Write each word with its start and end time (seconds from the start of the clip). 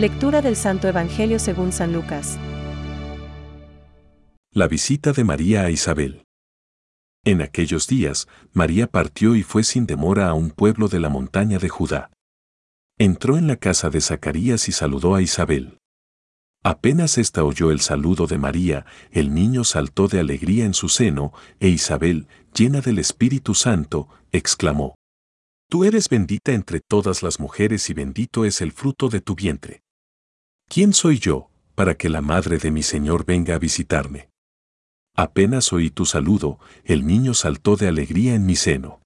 Lectura 0.00 0.40
del 0.40 0.56
Santo 0.56 0.88
Evangelio 0.88 1.38
según 1.38 1.72
San 1.72 1.92
Lucas. 1.92 2.38
La 4.50 4.66
visita 4.66 5.12
de 5.12 5.24
María 5.24 5.64
a 5.64 5.70
Isabel. 5.70 6.24
En 7.22 7.42
aquellos 7.42 7.86
días, 7.86 8.26
María 8.54 8.86
partió 8.86 9.36
y 9.36 9.42
fue 9.42 9.62
sin 9.62 9.84
demora 9.84 10.30
a 10.30 10.32
un 10.32 10.52
pueblo 10.52 10.88
de 10.88 11.00
la 11.00 11.10
montaña 11.10 11.58
de 11.58 11.68
Judá. 11.68 12.10
Entró 12.96 13.36
en 13.36 13.46
la 13.46 13.56
casa 13.56 13.90
de 13.90 14.00
Zacarías 14.00 14.70
y 14.70 14.72
saludó 14.72 15.16
a 15.16 15.20
Isabel. 15.20 15.76
Apenas 16.64 17.18
ésta 17.18 17.44
oyó 17.44 17.70
el 17.70 17.80
saludo 17.80 18.26
de 18.26 18.38
María, 18.38 18.86
el 19.10 19.34
niño 19.34 19.64
saltó 19.64 20.08
de 20.08 20.20
alegría 20.20 20.64
en 20.64 20.72
su 20.72 20.88
seno, 20.88 21.34
e 21.58 21.68
Isabel, 21.68 22.26
llena 22.54 22.80
del 22.80 23.00
Espíritu 23.00 23.54
Santo, 23.54 24.08
exclamó, 24.32 24.94
Tú 25.68 25.84
eres 25.84 26.08
bendita 26.08 26.52
entre 26.52 26.80
todas 26.80 27.22
las 27.22 27.38
mujeres 27.38 27.90
y 27.90 27.92
bendito 27.92 28.46
es 28.46 28.62
el 28.62 28.72
fruto 28.72 29.10
de 29.10 29.20
tu 29.20 29.34
vientre. 29.34 29.82
¿Quién 30.72 30.92
soy 30.92 31.18
yo, 31.18 31.50
para 31.74 31.96
que 31.96 32.08
la 32.08 32.20
madre 32.20 32.58
de 32.58 32.70
mi 32.70 32.84
Señor 32.84 33.26
venga 33.26 33.56
a 33.56 33.58
visitarme? 33.58 34.30
Apenas 35.16 35.72
oí 35.72 35.90
tu 35.90 36.06
saludo, 36.06 36.60
el 36.84 37.08
niño 37.08 37.34
saltó 37.34 37.74
de 37.74 37.88
alegría 37.88 38.36
en 38.36 38.46
mi 38.46 38.54
seno. 38.54 39.02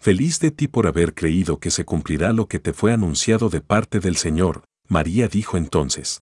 Feliz 0.00 0.38
de 0.38 0.52
ti 0.52 0.68
por 0.68 0.86
haber 0.86 1.14
creído 1.14 1.58
que 1.58 1.72
se 1.72 1.84
cumplirá 1.84 2.32
lo 2.32 2.46
que 2.46 2.60
te 2.60 2.72
fue 2.72 2.92
anunciado 2.92 3.48
de 3.48 3.60
parte 3.60 3.98
del 3.98 4.14
Señor, 4.14 4.62
María 4.86 5.26
dijo 5.26 5.56
entonces. 5.56 6.20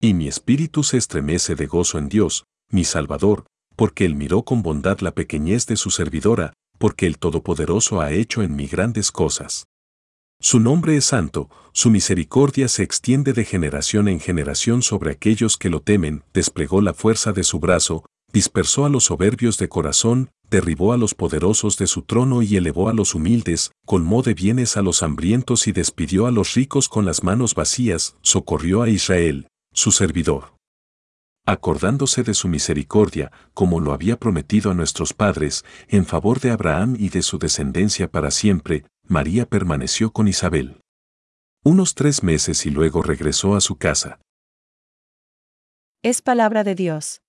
Y 0.00 0.14
mi 0.14 0.28
espíritu 0.28 0.82
se 0.82 0.96
estremece 0.96 1.54
de 1.54 1.66
gozo 1.66 1.98
en 1.98 2.08
Dios, 2.08 2.46
mi 2.70 2.84
Salvador, 2.84 3.44
porque 3.76 4.06
Él 4.06 4.14
miró 4.14 4.46
con 4.46 4.62
bondad 4.62 5.00
la 5.00 5.12
pequeñez 5.12 5.66
de 5.66 5.76
su 5.76 5.90
servidora, 5.90 6.54
porque 6.78 7.06
el 7.06 7.18
Todopoderoso 7.18 8.00
ha 8.00 8.12
hecho 8.12 8.42
en 8.42 8.56
mí 8.56 8.66
grandes 8.66 9.12
cosas. 9.12 9.66
Su 10.46 10.60
nombre 10.60 10.94
es 10.94 11.06
santo, 11.06 11.48
su 11.72 11.88
misericordia 11.88 12.68
se 12.68 12.82
extiende 12.82 13.32
de 13.32 13.46
generación 13.46 14.08
en 14.08 14.20
generación 14.20 14.82
sobre 14.82 15.10
aquellos 15.10 15.56
que 15.56 15.70
lo 15.70 15.80
temen, 15.80 16.22
desplegó 16.34 16.82
la 16.82 16.92
fuerza 16.92 17.32
de 17.32 17.44
su 17.44 17.60
brazo, 17.60 18.04
dispersó 18.30 18.84
a 18.84 18.90
los 18.90 19.04
soberbios 19.04 19.56
de 19.56 19.70
corazón, 19.70 20.28
derribó 20.50 20.92
a 20.92 20.98
los 20.98 21.14
poderosos 21.14 21.78
de 21.78 21.86
su 21.86 22.02
trono 22.02 22.42
y 22.42 22.58
elevó 22.58 22.90
a 22.90 22.92
los 22.92 23.14
humildes, 23.14 23.70
colmó 23.86 24.20
de 24.20 24.34
bienes 24.34 24.76
a 24.76 24.82
los 24.82 25.02
hambrientos 25.02 25.66
y 25.66 25.72
despidió 25.72 26.26
a 26.26 26.30
los 26.30 26.52
ricos 26.52 26.90
con 26.90 27.06
las 27.06 27.22
manos 27.22 27.54
vacías, 27.54 28.14
socorrió 28.20 28.82
a 28.82 28.90
Israel, 28.90 29.48
su 29.72 29.92
servidor. 29.92 30.56
Acordándose 31.46 32.22
de 32.22 32.34
su 32.34 32.48
misericordia, 32.48 33.32
como 33.54 33.80
lo 33.80 33.94
había 33.94 34.18
prometido 34.18 34.70
a 34.70 34.74
nuestros 34.74 35.14
padres, 35.14 35.64
en 35.88 36.04
favor 36.04 36.40
de 36.40 36.50
Abraham 36.50 36.96
y 36.98 37.08
de 37.08 37.22
su 37.22 37.38
descendencia 37.38 38.10
para 38.10 38.30
siempre, 38.30 38.84
María 39.06 39.44
permaneció 39.44 40.12
con 40.12 40.28
Isabel. 40.28 40.80
Unos 41.62 41.94
tres 41.94 42.22
meses 42.22 42.64
y 42.64 42.70
luego 42.70 43.02
regresó 43.02 43.54
a 43.54 43.60
su 43.60 43.76
casa. 43.76 44.18
Es 46.02 46.22
palabra 46.22 46.64
de 46.64 46.74
Dios. 46.74 47.20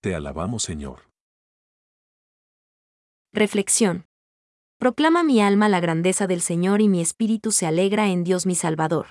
Te 0.00 0.14
alabamos, 0.14 0.64
Señor. 0.64 1.08
Reflexión. 3.32 4.06
Proclama 4.78 5.22
mi 5.22 5.40
alma 5.40 5.68
la 5.68 5.78
grandeza 5.78 6.26
del 6.26 6.40
Señor 6.40 6.80
y 6.80 6.88
mi 6.88 7.00
espíritu 7.00 7.52
se 7.52 7.66
alegra 7.66 8.10
en 8.10 8.24
Dios 8.24 8.44
mi 8.44 8.56
Salvador. 8.56 9.06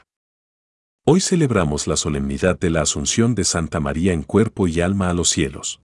Hoy 1.05 1.21
celebramos 1.21 1.87
la 1.87 1.95
solemnidad 1.95 2.59
de 2.59 2.69
la 2.69 2.81
Asunción 2.81 3.33
de 3.33 3.45
Santa 3.45 3.79
María 3.79 4.11
en 4.11 4.23
cuerpo 4.23 4.67
y 4.67 4.81
alma 4.81 5.09
a 5.09 5.13
los 5.13 5.29
cielos. 5.29 5.81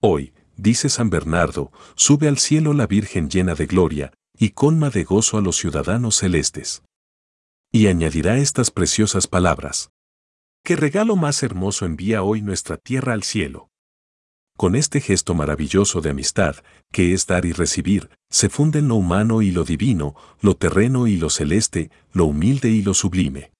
Hoy, 0.00 0.32
dice 0.56 0.88
San 0.88 1.10
Bernardo, 1.10 1.72
sube 1.94 2.26
al 2.28 2.38
cielo 2.38 2.72
la 2.72 2.86
Virgen 2.86 3.28
llena 3.28 3.54
de 3.54 3.66
gloria, 3.66 4.12
y 4.38 4.50
colma 4.50 4.90
de 4.90 5.04
gozo 5.04 5.36
a 5.36 5.40
los 5.40 5.56
ciudadanos 5.56 6.16
celestes. 6.16 6.82
Y 7.72 7.88
añadirá 7.88 8.38
estas 8.38 8.70
preciosas 8.70 9.26
palabras. 9.26 9.90
¿Qué 10.64 10.76
regalo 10.76 11.16
más 11.16 11.42
hermoso 11.42 11.86
envía 11.86 12.22
hoy 12.22 12.40
nuestra 12.40 12.76
tierra 12.76 13.12
al 13.12 13.24
cielo? 13.24 13.68
Con 14.56 14.74
este 14.74 15.00
gesto 15.00 15.34
maravilloso 15.34 16.00
de 16.00 16.10
amistad, 16.10 16.56
que 16.90 17.12
es 17.12 17.26
dar 17.26 17.44
y 17.44 17.52
recibir, 17.52 18.10
se 18.28 18.48
funden 18.48 18.88
lo 18.88 18.96
humano 18.96 19.40
y 19.42 19.50
lo 19.50 19.64
divino, 19.64 20.14
lo 20.40 20.56
terreno 20.56 21.06
y 21.06 21.16
lo 21.16 21.30
celeste, 21.30 21.90
lo 22.12 22.24
humilde 22.24 22.70
y 22.70 22.82
lo 22.82 22.94
sublime. 22.94 23.52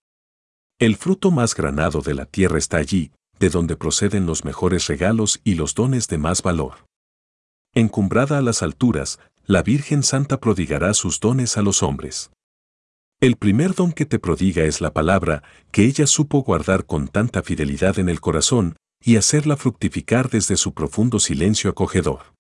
El 0.79 0.97
fruto 0.97 1.31
más 1.31 1.55
granado 1.55 2.03
de 2.03 2.15
la 2.15 2.27
tierra 2.27 2.59
está 2.59 2.79
allí, 2.79 3.13
de 3.39 3.51
donde 3.51 3.77
proceden 3.77 4.27
los 4.27 4.45
mejores 4.45 4.87
regalos 4.89 5.41
y 5.45 5.55
los 5.55 5.75
dones 5.75 6.09
de 6.09 6.19
más 6.19 6.43
valor. 6.43 6.87
Encumbrada 7.75 8.39
a 8.39 8.43
las 8.43 8.63
alturas, 8.63 9.21
la 9.49 9.63
Virgen 9.63 10.03
Santa 10.03 10.41
prodigará 10.41 10.93
sus 10.93 11.21
dones 11.21 11.57
a 11.57 11.63
los 11.63 11.83
hombres. 11.83 12.31
El 13.19 13.37
primer 13.37 13.75
don 13.75 13.93
que 13.93 14.05
te 14.05 14.19
prodiga 14.19 14.65
es 14.65 14.83
la 14.83 14.93
palabra, 14.93 15.43
que 15.73 15.87
ella 15.87 16.07
supo 16.07 16.43
guardar 16.43 16.85
con 16.85 17.09
tanta 17.09 17.43
fidelidad 17.43 17.99
en 17.99 18.11
el 18.11 18.21
corazón, 18.21 18.77
y 19.03 19.17
hacerla 19.17 19.57
fructificar 19.57 20.29
desde 20.29 20.59
su 20.59 20.75
profundo 20.75 21.19
silencio 21.19 21.71
acogedor. 21.71 22.35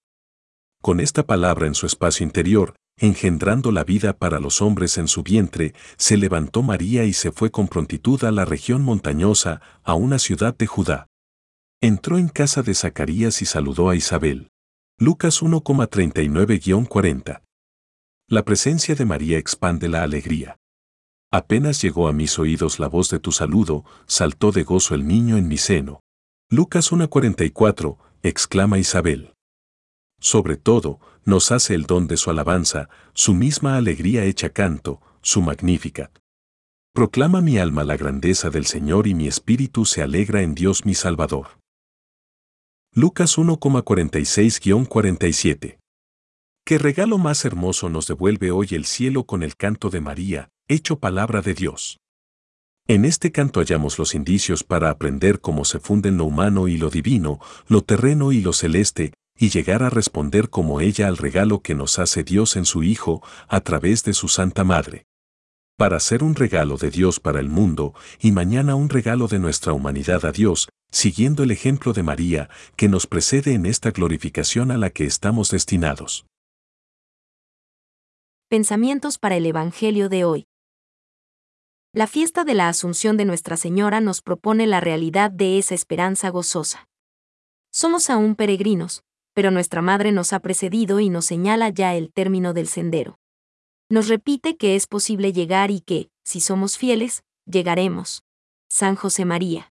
Con 0.83 1.01
esta 1.01 1.27
palabra 1.27 1.67
en 1.67 1.75
su 1.75 1.87
espacio 1.87 2.25
interior, 2.25 2.77
engendrando 2.99 3.73
la 3.73 3.85
vida 3.85 4.13
para 4.13 4.39
los 4.39 4.61
hombres 4.61 4.99
en 4.99 5.09
su 5.09 5.23
vientre, 5.23 5.73
se 5.97 6.19
levantó 6.19 6.63
María 6.63 7.05
y 7.05 7.15
se 7.15 7.33
fue 7.33 7.51
con 7.51 7.69
prontitud 7.69 8.23
a 8.25 8.31
la 8.31 8.45
región 8.45 8.83
montañosa, 8.83 9.63
a 9.83 9.95
una 9.95 10.19
ciudad 10.19 10.55
de 10.59 10.67
Judá. 10.67 11.07
Entró 11.81 12.19
en 12.19 12.29
casa 12.29 12.63
de 12.63 12.75
Zacarías 12.75 13.41
y 13.41 13.47
saludó 13.47 13.89
a 13.89 13.97
Isabel. 13.97 14.51
Lucas 15.01 15.45
1,39-40. 15.45 17.43
La 18.29 18.45
presencia 18.45 18.97
de 18.97 19.05
María 19.05 19.39
expande 19.39 19.89
la 19.89 20.03
alegría. 20.03 20.57
Apenas 21.31 21.81
llegó 21.81 22.09
a 22.09 22.13
mis 22.13 22.37
oídos 22.41 22.81
la 22.81 22.89
voz 22.89 23.09
de 23.09 23.21
tu 23.21 23.31
saludo, 23.31 23.85
saltó 24.09 24.51
de 24.51 24.65
gozo 24.65 24.97
el 24.97 25.07
niño 25.07 25.37
en 25.37 25.47
mi 25.47 25.57
seno. 25.57 26.01
Lucas 26.51 26.91
1,44, 26.91 27.97
exclama 28.25 28.81
Isabel. 28.81 29.35
Sobre 30.19 30.57
todo, 30.57 30.99
nos 31.25 31.53
hace 31.53 31.75
el 31.75 31.85
don 31.85 32.09
de 32.09 32.17
su 32.17 32.31
alabanza, 32.31 32.89
su 33.15 33.35
misma 33.35 33.77
alegría 33.77 34.25
hecha 34.25 34.49
canto, 34.49 35.01
su 35.23 35.43
magnífica. 35.43 36.11
Proclama 36.93 37.41
mi 37.41 37.59
alma 37.59 37.85
la 37.85 37.97
grandeza 37.97 38.51
del 38.51 38.67
Señor 38.67 39.07
y 39.07 39.15
mi 39.15 39.29
espíritu 39.29 39.85
se 39.85 40.03
alegra 40.03 40.43
en 40.43 40.57
Dios 40.57 40.85
mi 40.85 40.97
Salvador. 40.97 41.58
Lucas 43.01 43.39
1,46-47. 43.39 45.79
¿Qué 46.67 46.79
regalo 46.79 47.17
más 47.17 47.45
hermoso 47.45 47.89
nos 47.89 48.09
devuelve 48.09 48.51
hoy 48.51 48.67
el 48.73 48.87
cielo 48.87 49.23
con 49.23 49.45
el 49.45 49.55
canto 49.55 49.89
de 49.89 50.01
María, 50.01 50.49
hecho 50.67 50.99
palabra 50.99 51.41
de 51.41 51.55
Dios? 51.55 52.01
En 52.89 53.05
este 53.05 53.31
canto 53.31 53.61
hallamos 53.61 54.01
los 54.01 54.17
indicios 54.17 54.65
para 54.65 54.91
aprender 54.91 55.41
cómo 55.41 55.65
se 55.65 55.79
funden 55.79 56.17
lo 56.17 56.25
humano 56.25 56.67
y 56.67 56.77
lo 56.77 56.91
divino, 56.91 57.39
lo 57.69 57.83
terreno 57.83 58.33
y 58.33 58.41
lo 58.41 58.53
celeste, 58.53 59.13
y 59.39 59.51
llegar 59.51 59.85
a 59.85 59.91
responder 59.91 60.51
como 60.51 60.81
ella 60.81 61.07
al 61.07 61.19
regalo 61.19 61.63
que 61.63 61.77
nos 61.77 62.01
hace 62.01 62.25
Dios 62.25 62.57
en 62.57 62.65
su 62.65 62.83
Hijo 62.83 63.23
a 63.47 63.61
través 63.61 64.03
de 64.03 64.13
su 64.13 64.27
Santa 64.27 64.65
Madre. 64.65 65.07
Para 65.77 66.01
ser 66.01 66.25
un 66.25 66.35
regalo 66.35 66.77
de 66.77 66.91
Dios 66.91 67.21
para 67.21 67.39
el 67.39 67.49
mundo 67.49 67.95
y 68.19 68.33
mañana 68.33 68.75
un 68.75 68.89
regalo 68.89 69.29
de 69.29 69.39
nuestra 69.39 69.73
humanidad 69.73 70.25
a 70.25 70.33
Dios, 70.33 70.69
siguiendo 70.91 71.43
el 71.43 71.51
ejemplo 71.51 71.93
de 71.93 72.03
María, 72.03 72.49
que 72.77 72.89
nos 72.89 73.07
precede 73.07 73.55
en 73.55 73.67
esta 73.67 73.91
glorificación 73.91 74.71
a 74.71 74.77
la 74.77 74.91
que 74.91 75.05
estamos 75.05 75.51
destinados. 75.51 76.27
Pensamientos 78.49 79.19
para 79.19 79.37
el 79.37 79.47
Evangelio 79.47 80.09
de 80.09 80.25
hoy. 80.25 80.47
La 81.93 82.07
fiesta 82.07 82.45
de 82.45 82.55
la 82.55 82.69
Asunción 82.69 83.17
de 83.17 83.25
Nuestra 83.25 83.57
Señora 83.57 84.01
nos 84.01 84.23
propone 84.23 84.67
la 84.67 84.81
realidad 84.81 85.31
de 85.31 85.59
esa 85.59 85.75
esperanza 85.75 86.31
gozosa. 86.31 86.89
Somos 87.71 88.11
aún 88.11 88.35
peregrinos, 88.35 89.03
pero 89.35 89.51
nuestra 89.51 89.83
Madre 89.83 90.13
nos 90.13 90.33
ha 90.33 90.41
precedido 90.41 91.01
y 91.01 91.11
nos 91.11 91.27
señala 91.27 91.69
ya 91.69 91.95
el 91.95 92.13
término 92.13 92.55
del 92.55 92.69
sendero. 92.69 93.19
Nos 93.91 94.09
repite 94.09 94.57
que 94.57 94.77
es 94.77 94.87
posible 94.87 95.33
llegar 95.33 95.71
y 95.71 95.81
que, 95.81 96.11
si 96.25 96.41
somos 96.41 96.77
fieles, 96.77 97.23
llegaremos. 97.47 98.23
San 98.69 98.97
José 98.97 99.25
María. 99.25 99.73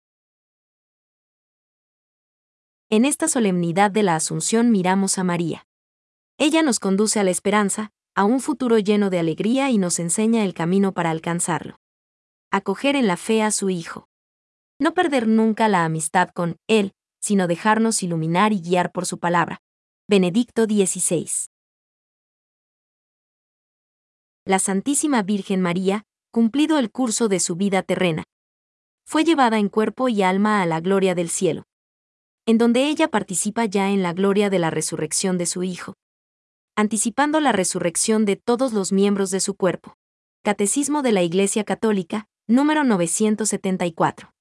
En 2.92 3.06
esta 3.06 3.28
solemnidad 3.28 3.92
de 3.92 4.02
la 4.02 4.16
Asunción 4.16 4.72
miramos 4.72 5.20
a 5.20 5.24
María. 5.24 5.68
Ella 6.40 6.64
nos 6.64 6.80
conduce 6.80 7.20
a 7.20 7.24
la 7.24 7.30
esperanza, 7.30 7.92
a 8.16 8.24
un 8.24 8.40
futuro 8.40 8.80
lleno 8.80 9.12
de 9.12 9.20
alegría 9.20 9.70
y 9.70 9.78
nos 9.78 10.00
enseña 10.00 10.44
el 10.44 10.56
camino 10.56 10.92
para 10.92 11.12
alcanzarlo. 11.12 11.80
Acoger 12.50 12.96
en 12.96 13.06
la 13.06 13.16
fe 13.16 13.44
a 13.44 13.52
su 13.52 13.70
Hijo. 13.70 14.10
No 14.80 14.96
perder 14.96 15.28
nunca 15.28 15.68
la 15.68 15.86
amistad 15.86 16.30
con 16.30 16.58
Él, 16.68 16.94
sino 17.22 17.46
dejarnos 17.48 18.02
iluminar 18.02 18.54
y 18.54 18.62
guiar 18.62 18.92
por 18.92 19.06
su 19.06 19.20
palabra. 19.20 19.62
Benedicto 20.08 20.64
XVI. 20.64 21.30
La 24.46 24.58
Santísima 24.58 25.22
Virgen 25.22 25.62
María, 25.62 26.06
cumplido 26.32 26.80
el 26.80 26.90
curso 26.90 27.28
de 27.28 27.40
su 27.40 27.56
vida 27.56 27.84
terrena, 27.84 28.24
fue 29.06 29.24
llevada 29.24 29.60
en 29.60 29.70
cuerpo 29.70 30.10
y 30.10 30.24
alma 30.24 30.64
a 30.64 30.66
la 30.66 30.80
gloria 30.80 31.14
del 31.14 31.30
cielo, 31.30 31.66
en 32.50 32.58
donde 32.58 32.88
ella 32.88 33.10
participa 33.10 33.66
ya 33.66 33.92
en 33.92 34.02
la 34.02 34.12
gloria 34.12 34.50
de 34.50 34.58
la 34.58 34.72
resurrección 34.72 35.38
de 35.38 35.46
su 35.46 35.62
Hijo, 35.62 35.94
anticipando 36.76 37.40
la 37.42 37.52
resurrección 37.52 38.26
de 38.26 38.38
todos 38.38 38.74
los 38.74 38.92
miembros 38.92 39.30
de 39.30 39.40
su 39.40 39.54
cuerpo. 39.54 39.94
Catecismo 40.44 41.04
de 41.04 41.12
la 41.12 41.22
Iglesia 41.22 41.64
Católica, 41.64 42.28
Número 42.48 42.84
974. 42.84 44.34